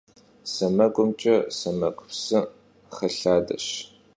[0.53, 2.39] Semegumç'e— semegu psı
[2.95, 3.67] xelhadeş.